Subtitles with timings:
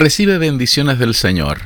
[0.00, 1.58] Recibe bendiciones del Señor.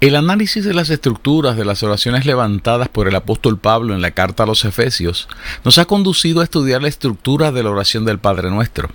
[0.00, 4.10] El análisis de las estructuras de las oraciones levantadas por el apóstol Pablo en la
[4.10, 5.28] carta a los Efesios
[5.64, 8.88] nos ha conducido a estudiar la estructura de la oración del Padre Nuestro.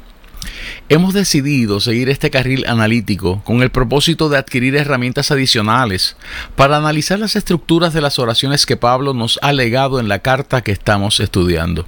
[0.89, 6.17] Hemos decidido seguir este carril analítico con el propósito de adquirir herramientas adicionales
[6.57, 10.65] para analizar las estructuras de las oraciones que Pablo nos ha legado en la carta
[10.65, 11.85] que estamos estudiando.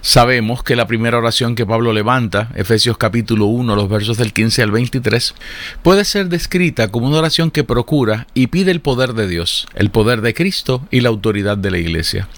[0.00, 4.62] Sabemos que la primera oración que Pablo levanta, Efesios capítulo 1, los versos del 15
[4.62, 5.34] al 23,
[5.82, 9.90] puede ser descrita como una oración que procura y pide el poder de Dios, el
[9.90, 12.28] poder de Cristo y la autoridad de la Iglesia.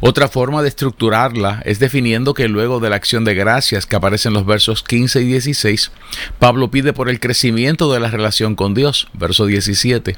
[0.00, 4.28] Otra forma de estructurarla es definiendo que luego de la acción de gracias que aparece
[4.28, 5.90] en los versos 15 y 16,
[6.38, 10.16] Pablo pide por el crecimiento de la relación con Dios, verso 17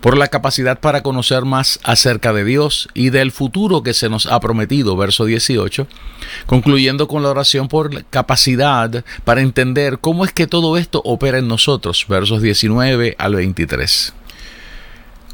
[0.00, 4.26] por la capacidad para conocer más acerca de Dios y del futuro que se nos
[4.26, 5.86] ha prometido, verso 18,
[6.46, 11.48] concluyendo con la oración por capacidad para entender cómo es que todo esto opera en
[11.48, 14.14] nosotros, versos 19 al 23.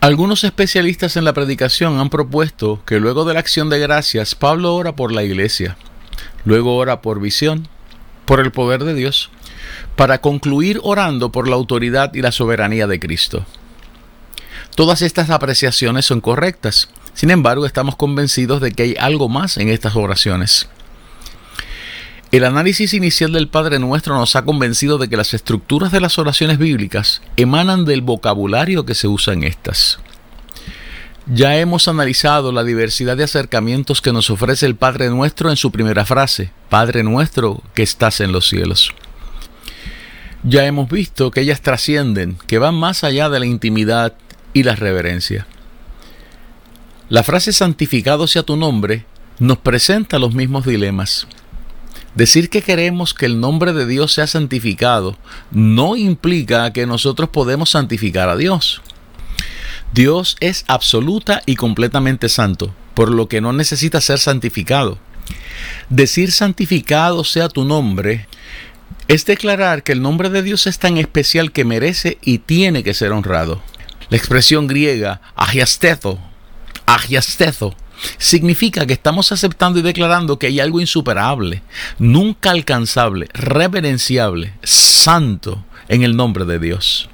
[0.01, 4.75] Algunos especialistas en la predicación han propuesto que luego de la acción de gracias, Pablo
[4.75, 5.77] ora por la iglesia,
[6.45, 7.69] luego ora por visión,
[8.25, 9.31] por el poder de Dios,
[9.95, 13.47] para concluir orando por la autoridad y la soberanía de Cristo.
[14.75, 16.89] Todas estas apreciaciones son correctas.
[17.15, 20.69] Sin embargo, estamos convencidos de que hay algo más en estas oraciones.
[22.31, 26.19] El análisis inicial del Padre Nuestro nos ha convencido de que las estructuras de las
[26.19, 29.99] oraciones bíblicas emanan del vocabulario que se usa en estas.
[31.27, 35.71] Ya hemos analizado la diversidad de acercamientos que nos ofrece el Padre Nuestro en su
[35.71, 38.95] primera frase, Padre Nuestro que estás en los cielos.
[40.43, 44.15] Ya hemos visto que ellas trascienden, que van más allá de la intimidad
[44.53, 45.47] y la reverencia.
[47.09, 49.05] La frase santificado sea tu nombre
[49.39, 51.27] nos presenta los mismos dilemas.
[52.15, 55.17] Decir que queremos que el nombre de Dios sea santificado
[55.51, 58.83] no implica que nosotros podemos santificar a Dios.
[59.93, 64.99] Dios es absoluta y completamente santo, por lo que no necesita ser santificado.
[65.89, 68.27] Decir santificado sea tu nombre
[69.09, 72.95] es declarar que el nombre de Dios es tan especial que merece y tiene que
[72.95, 73.63] ser honrado.
[74.13, 76.19] La expresión griega agiastezo,
[76.85, 77.75] agiastezo,
[78.19, 81.63] significa que estamos aceptando y declarando que hay algo insuperable,
[81.99, 87.09] nunca alcanzable, reverenciable, santo en el nombre de Dios.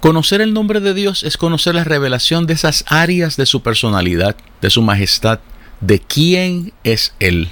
[0.00, 4.34] Conocer el nombre de Dios es conocer la revelación de esas áreas de su personalidad,
[4.62, 5.40] de su majestad,
[5.82, 7.50] de quién es Él.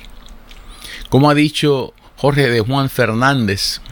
[1.10, 3.82] Como ha dicho Jorge de Juan Fernández,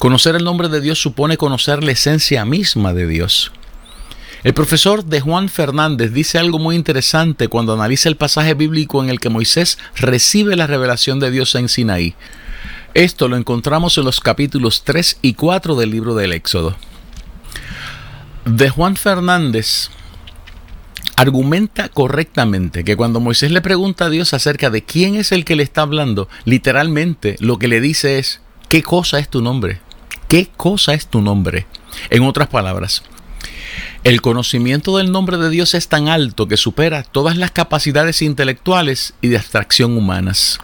[0.00, 3.52] Conocer el nombre de Dios supone conocer la esencia misma de Dios.
[4.44, 9.10] El profesor de Juan Fernández dice algo muy interesante cuando analiza el pasaje bíblico en
[9.10, 12.14] el que Moisés recibe la revelación de Dios en Sinaí.
[12.94, 16.78] Esto lo encontramos en los capítulos 3 y 4 del libro del Éxodo.
[18.46, 19.90] De Juan Fernández
[21.16, 25.56] argumenta correctamente que cuando Moisés le pregunta a Dios acerca de quién es el que
[25.56, 28.40] le está hablando, literalmente lo que le dice es,
[28.70, 29.82] ¿qué cosa es tu nombre?
[30.30, 31.66] ¿Qué cosa es tu nombre?
[32.08, 33.02] En otras palabras,
[34.04, 39.14] el conocimiento del nombre de Dios es tan alto que supera todas las capacidades intelectuales
[39.22, 40.60] y de abstracción humanas.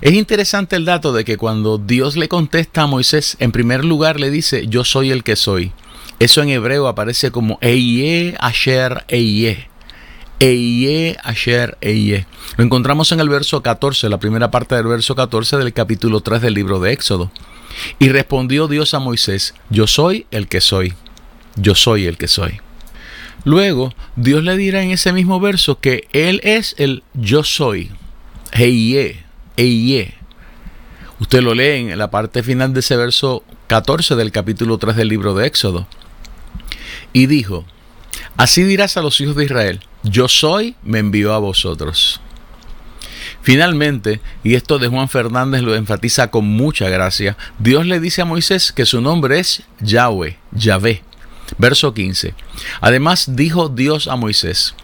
[0.00, 4.18] Es interesante el dato de que cuando Dios le contesta a Moisés, en primer lugar
[4.18, 5.72] le dice, yo soy el que soy.
[6.18, 9.68] Eso en hebreo aparece como Eye Asher Eye.
[10.40, 12.24] Eye Asher Eye.
[12.56, 16.40] Lo encontramos en el verso 14, la primera parte del verso 14 del capítulo 3
[16.40, 17.30] del libro de Éxodo.
[17.98, 20.94] Y respondió Dios a Moisés, yo soy el que soy,
[21.56, 22.60] yo soy el que soy.
[23.44, 27.90] Luego, Dios le dirá en ese mismo verso que Él es el yo soy,
[28.52, 29.24] Eiye,
[29.56, 30.14] Eiye.
[31.20, 35.08] Usted lo lee en la parte final de ese verso 14 del capítulo 3 del
[35.08, 35.86] libro de Éxodo.
[37.12, 37.64] Y dijo,
[38.36, 42.20] así dirás a los hijos de Israel, yo soy, me envió a vosotros.
[43.46, 48.24] Finalmente, y esto de Juan Fernández lo enfatiza con mucha gracia, Dios le dice a
[48.24, 51.04] Moisés que su nombre es Yahweh, Yahvé.
[51.56, 52.34] Verso 15.
[52.80, 54.74] Además dijo Dios a Moisés,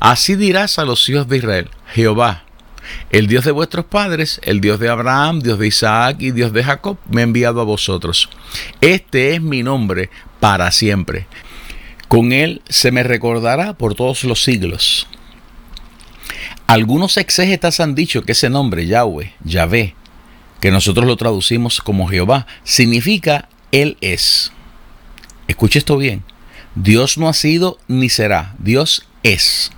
[0.00, 2.44] así dirás a los hijos de Israel, Jehová,
[3.10, 6.64] el Dios de vuestros padres, el Dios de Abraham, Dios de Isaac y Dios de
[6.64, 8.30] Jacob, me ha enviado a vosotros.
[8.80, 10.08] Este es mi nombre
[10.40, 11.26] para siempre.
[12.08, 15.06] Con él se me recordará por todos los siglos.
[16.66, 19.94] Algunos exégetas han dicho que ese nombre, Yahweh, Yahvé,
[20.60, 24.52] que nosotros lo traducimos como Jehová, significa Él es.
[25.46, 26.24] Escuche esto bien.
[26.74, 29.70] Dios no ha sido ni será, Dios es.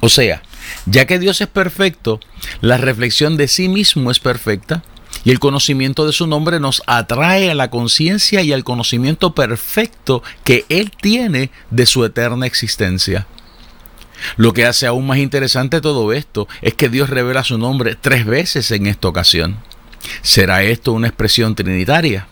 [0.00, 0.42] O sea,
[0.86, 2.18] ya que Dios es perfecto,
[2.60, 4.82] la reflexión de sí mismo es perfecta
[5.24, 10.22] y el conocimiento de su nombre nos atrae a la conciencia y al conocimiento perfecto
[10.44, 13.26] que Él tiene de su eterna existencia.
[14.36, 18.24] Lo que hace aún más interesante todo esto es que Dios revela su nombre tres
[18.26, 19.58] veces en esta ocasión.
[20.22, 22.26] ¿Será esto una expresión trinitaria?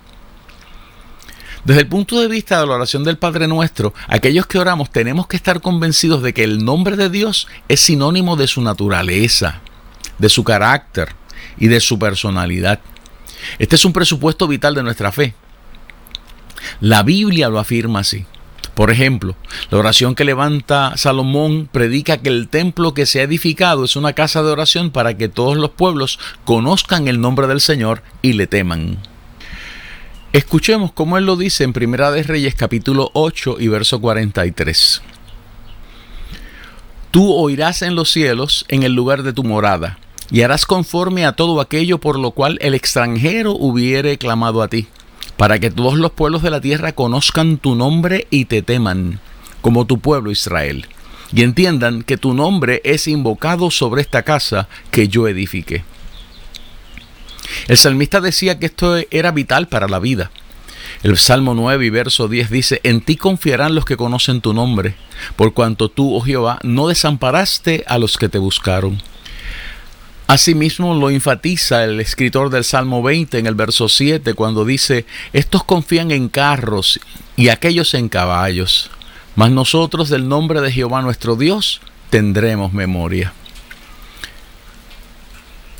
[1.65, 5.27] Desde el punto de vista de la oración del Padre Nuestro, aquellos que oramos tenemos
[5.27, 9.61] que estar convencidos de que el nombre de Dios es sinónimo de su naturaleza,
[10.19, 11.15] de su carácter
[11.59, 12.81] y de su personalidad.
[13.59, 15.35] Este es un presupuesto vital de nuestra fe.
[16.81, 18.25] La Biblia lo afirma así.
[18.75, 19.35] Por ejemplo,
[19.71, 24.13] la oración que levanta Salomón predica que el templo que se ha edificado es una
[24.13, 28.47] casa de oración para que todos los pueblos conozcan el nombre del Señor y le
[28.47, 28.99] teman.
[30.33, 35.03] Escuchemos cómo él lo dice en Primera de Reyes capítulo 8 y verso 43.
[37.11, 39.99] Tú oirás en los cielos en el lugar de tu morada,
[40.31, 44.87] y harás conforme a todo aquello por lo cual el extranjero hubiere clamado a ti
[45.41, 49.21] para que todos los pueblos de la tierra conozcan tu nombre y te teman,
[49.63, 50.87] como tu pueblo Israel,
[51.33, 55.83] y entiendan que tu nombre es invocado sobre esta casa que yo edifiqué.
[57.69, 60.31] El salmista decía que esto era vital para la vida.
[61.03, 64.95] El Salmo 9 y verso 10 dice, En ti confiarán los que conocen tu nombre,
[65.37, 69.01] por cuanto tú, oh Jehová, no desamparaste a los que te buscaron.
[70.31, 75.65] Asimismo lo enfatiza el escritor del Salmo 20 en el verso 7 cuando dice, estos
[75.65, 77.01] confían en carros
[77.35, 78.93] y aquellos en caballos,
[79.35, 81.81] mas nosotros del nombre de Jehová nuestro Dios
[82.11, 83.33] tendremos memoria.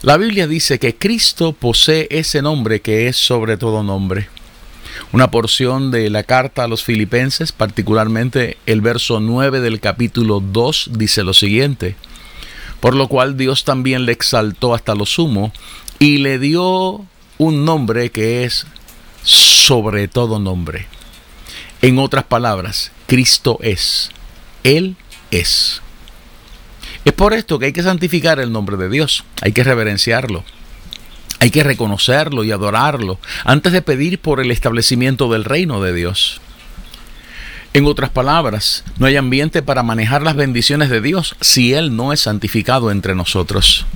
[0.03, 4.31] La Biblia dice que Cristo posee ese nombre que es sobre todo nombre.
[5.13, 10.91] Una porción de la carta a los filipenses, particularmente el verso 9 del capítulo 2,
[10.95, 11.95] dice lo siguiente
[12.81, 15.53] por lo cual Dios también le exaltó hasta lo sumo
[15.99, 17.05] y le dio
[17.39, 18.67] un nombre que es
[19.23, 20.87] sobre todo nombre.
[21.83, 24.11] En otras palabras, Cristo es,
[24.65, 24.97] Él
[25.31, 25.81] es.
[27.05, 30.45] Es por esto que hay que santificar el nombre de Dios, hay que reverenciarlo,
[31.39, 36.41] hay que reconocerlo y adorarlo antes de pedir por el establecimiento del reino de Dios.
[37.73, 42.13] En otras palabras, no hay ambiente para manejar las bendiciones de Dios si Él no
[42.13, 43.87] es santificado entre nosotros.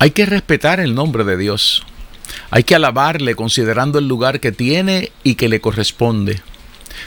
[0.00, 1.84] Hay que respetar el nombre de Dios.
[2.50, 6.42] Hay que alabarle considerando el lugar que tiene y que le corresponde.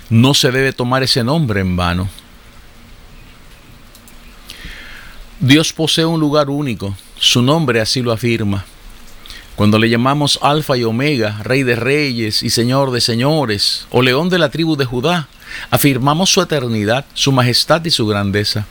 [0.10, 2.10] No se debe tomar ese nombre en vano.
[5.42, 6.96] Dios posee un lugar único.
[7.18, 8.64] Su nombre así lo afirma.
[9.56, 14.28] Cuando le llamamos Alfa y Omega, Rey de Reyes y Señor de Señores, o León
[14.28, 15.30] de la tribu de Judá,
[15.72, 18.66] afirmamos su eternidad, su majestad y su grandeza.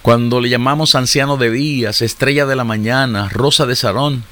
[0.00, 4.24] Cuando le llamamos Anciano de Días, Estrella de la Mañana, Rosa de Sarón,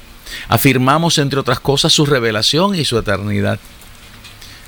[0.49, 3.59] afirmamos entre otras cosas su revelación y su eternidad.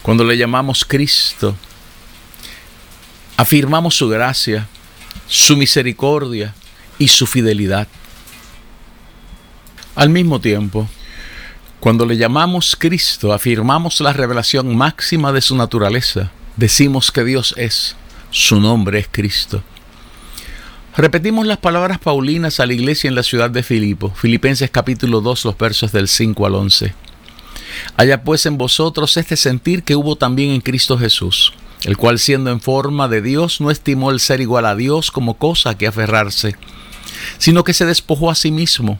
[0.03, 1.55] Cuando le llamamos Cristo,
[3.37, 4.67] afirmamos su gracia,
[5.27, 6.53] su misericordia
[6.99, 7.87] y su fidelidad.
[9.95, 10.89] Al mismo tiempo,
[11.79, 16.31] cuando le llamamos Cristo, afirmamos la revelación máxima de su naturaleza.
[16.57, 17.95] Decimos que Dios es,
[18.29, 19.63] su nombre es Cristo.
[20.97, 25.45] Repetimos las palabras paulinas a la iglesia en la ciudad de Filipo, Filipenses capítulo 2,
[25.45, 26.93] los versos del 5 al 11.
[27.95, 31.53] Haya pues en vosotros este sentir que hubo también en Cristo Jesús,
[31.85, 35.35] el cual siendo en forma de Dios no estimó el ser igual a Dios como
[35.35, 36.57] cosa que aferrarse,
[37.37, 38.99] sino que se despojó a sí mismo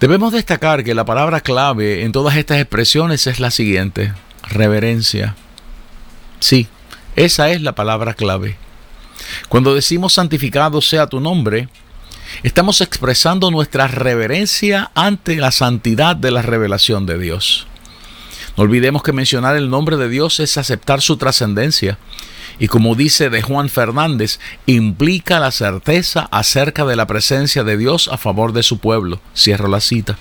[0.00, 4.12] Debemos destacar que la palabra clave en todas estas expresiones es la siguiente,
[4.46, 5.34] reverencia.
[6.38, 6.68] Sí,
[7.16, 8.58] esa es la palabra clave.
[9.48, 11.70] Cuando decimos santificado sea tu nombre,
[12.42, 17.66] estamos expresando nuestra reverencia ante la santidad de la revelación de Dios.
[18.58, 21.98] No olvidemos que mencionar el nombre de Dios es aceptar su trascendencia
[22.58, 28.08] y como dice de Juan Fernández, implica la certeza acerca de la presencia de Dios
[28.08, 29.20] a favor de su pueblo.
[29.34, 30.18] Cierro la cita.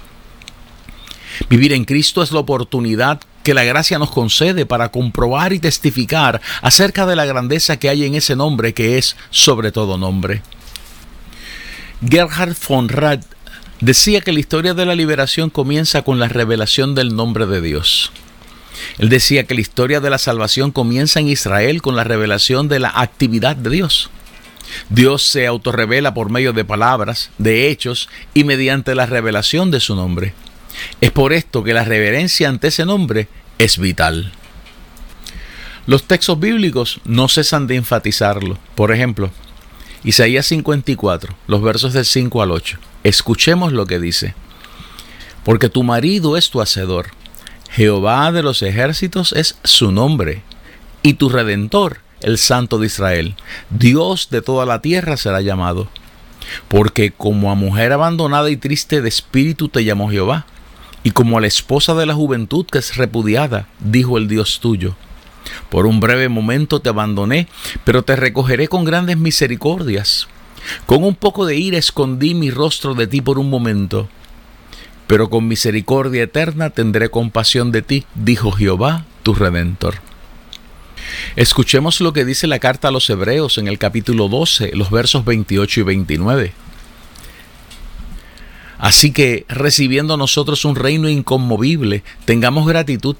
[1.50, 6.42] Vivir en Cristo es la oportunidad que la gracia nos concede para comprobar y testificar
[6.62, 10.42] acerca de la grandeza que hay en ese nombre que es sobre todo nombre.
[12.08, 13.22] Gerhard von Rad
[13.82, 18.12] decía que la historia de la liberación comienza con la revelación del nombre de Dios.
[18.98, 22.80] Él decía que la historia de la salvación comienza en Israel con la revelación de
[22.80, 24.10] la actividad de Dios.
[24.89, 29.96] Dios se autorrevela por medio de palabras, de hechos y mediante la revelación de su
[29.96, 30.34] nombre.
[31.01, 33.27] Es por esto que la reverencia ante ese nombre
[33.58, 34.32] es vital.
[35.88, 38.58] Los textos bíblicos no cesan de enfatizarlo.
[38.74, 39.32] Por ejemplo,
[40.04, 42.80] Isaías 54, los versos del 5 al 8.
[43.04, 44.34] Escuchemos lo que dice.
[45.44, 47.12] Porque tu marido es tu hacedor
[47.75, 50.44] Jehová de los ejércitos es su nombre,
[51.03, 53.36] y tu redentor, el Santo de Israel.
[53.70, 55.89] Dios de toda la tierra será llamado.
[56.70, 60.46] Porque como a mujer abandonada y triste de espíritu te llamó Jehová,
[61.03, 64.96] y como a la esposa de la juventud que es repudiada, dijo el Dios tuyo.
[65.70, 67.50] Por un breve momento te abandoné,
[67.84, 70.29] pero te recogeré con grandes misericordias.
[70.86, 74.08] Con un poco de ira escondí mi rostro de ti por un momento
[75.07, 79.95] pero con misericordia eterna tendré compasión de ti, dijo Jehová, tu redentor.
[81.35, 85.25] Escuchemos lo que dice la carta a los Hebreos en el capítulo 12, los versos
[85.25, 86.53] 28 y 29.
[88.77, 93.15] Así que, recibiendo nosotros un reino inconmovible, tengamos gratitud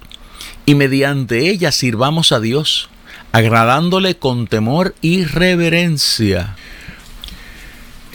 [0.66, 2.90] y mediante ella sirvamos a Dios,
[3.32, 6.56] agradándole con temor y reverencia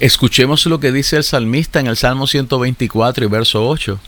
[0.00, 4.00] Escuchemos lo que dice el salmista en el Salmo 124 y verso 8.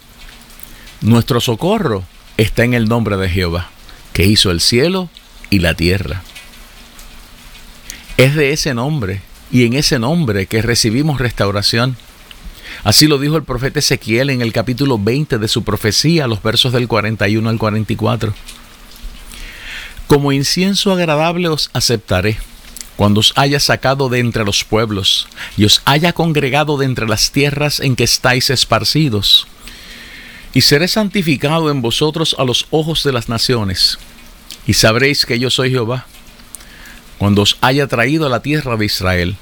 [1.03, 2.03] Nuestro socorro
[2.39, 3.69] está en el nombre de Jehová,
[4.15, 5.11] que hizo el cielo
[5.51, 6.23] y la tierra.
[8.17, 9.21] Es de ese nombre
[9.51, 11.99] y en ese nombre que recibimos restauración.
[12.85, 16.73] Así lo dijo el profeta Ezequiel en el capítulo 20 de su profecía, los versos
[16.73, 18.33] del 41 al 44.
[20.07, 22.39] Como incienso agradable os aceptaré
[22.97, 27.31] cuando os haya sacado de entre los pueblos y os haya congregado de entre las
[27.33, 29.47] tierras en que estáis esparcidos.
[30.55, 33.99] Y seré santificado en vosotros a los ojos de las naciones,
[34.67, 36.07] y sabréis que yo soy Jehová.
[37.17, 39.37] Cuando os haya traído a la tierra de Israel,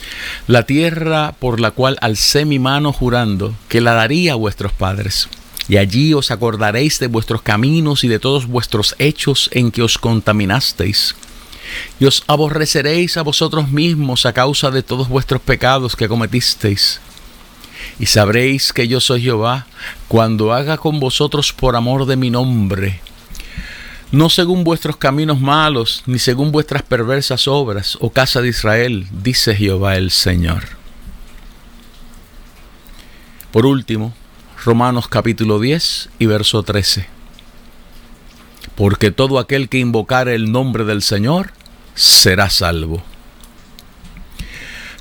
[0.46, 5.28] la tierra por la cual alcé mi mano jurando que la daría a vuestros padres.
[5.68, 9.98] Y allí os acordaréis de vuestros caminos y de todos vuestros hechos en que os
[9.98, 11.14] contaminasteis
[11.98, 17.00] y os aborreceréis a vosotros mismos a causa de todos vuestros pecados que cometisteis.
[17.98, 19.66] Y sabréis que yo soy Jehová
[20.08, 23.00] cuando haga con vosotros por amor de mi nombre,
[24.12, 29.54] no según vuestros caminos malos, ni según vuestras perversas obras, oh casa de Israel, dice
[29.54, 30.64] Jehová el Señor.
[33.52, 34.12] Por último,
[34.64, 37.06] Romanos capítulo 10 y verso 13.
[38.74, 41.52] Porque todo aquel que invocare el nombre del Señor
[41.94, 43.02] será salvo.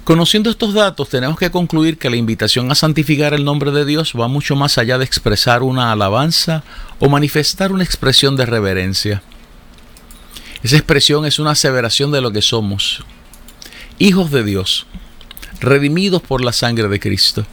[0.10, 4.13] Conociendo estos datos, tenemos que concluir que la invitación a santificar el nombre de Dios
[4.19, 6.63] va mucho más allá de expresar una alabanza
[6.98, 9.22] o manifestar una expresión de reverencia.
[10.63, 13.05] Esa expresión es una aseveración de lo que somos,
[14.00, 14.88] hijos de Dios,
[15.60, 17.46] redimidos por la sangre de Cristo.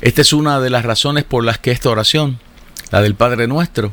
[0.00, 2.40] Esta es una de las razones por las que esta oración,
[2.90, 3.92] la del Padre nuestro,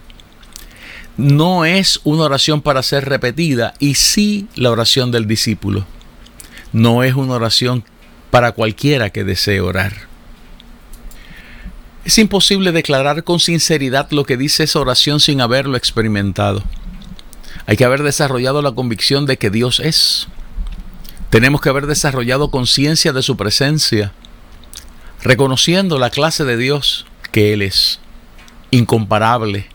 [1.17, 5.86] no es una oración para ser repetida y sí la oración del discípulo.
[6.74, 7.86] No es una oración
[8.31, 9.93] para cualquiera que desee orar.
[12.03, 16.63] Es imposible declarar con sinceridad lo que dice esa oración sin haberlo experimentado.
[17.65, 20.27] Hay que haber desarrollado la convicción de que Dios es.
[21.29, 24.12] Tenemos que haber desarrollado conciencia de su presencia,
[25.24, 28.00] reconociendo la clase de Dios que Él es,
[28.69, 29.67] incomparable,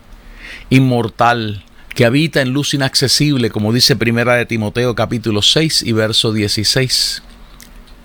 [0.71, 6.33] inmortal, que habita en luz inaccesible, como dice Primera de Timoteo capítulo 6 y verso
[6.33, 7.23] 16.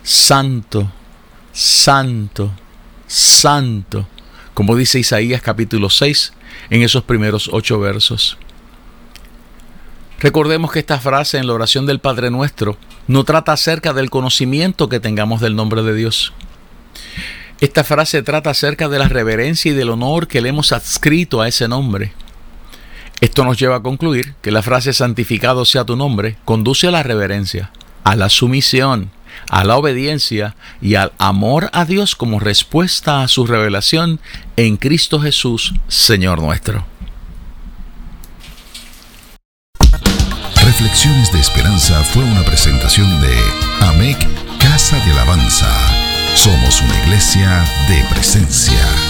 [0.03, 0.91] Santo,
[1.53, 2.51] santo,
[3.07, 4.07] santo,
[4.53, 6.33] como dice Isaías capítulo 6
[6.69, 8.37] en esos primeros ocho versos.
[10.19, 14.89] Recordemos que esta frase en la oración del Padre Nuestro no trata acerca del conocimiento
[14.89, 16.33] que tengamos del nombre de Dios.
[17.61, 21.47] Esta frase trata acerca de la reverencia y del honor que le hemos adscrito a
[21.47, 22.13] ese nombre.
[23.25, 27.01] Esto nos lleva a concluir que la frase santificado sea tu nombre conduce a la
[27.01, 27.71] reverencia,
[28.03, 29.09] a la sumisión,
[29.49, 34.19] a la obediencia y al amor a Dios como respuesta a su revelación
[34.57, 36.85] en Cristo Jesús, Señor nuestro.
[40.63, 43.35] Reflexiones de Esperanza fue una presentación de
[43.87, 44.19] AMEC
[44.59, 45.75] Casa de Alabanza.
[46.35, 49.04] Somos una iglesia de presencia.